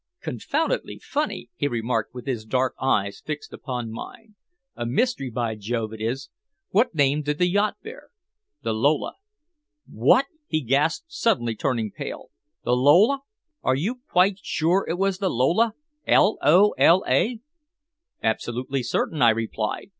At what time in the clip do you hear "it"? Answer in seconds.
5.93-6.01, 14.89-14.97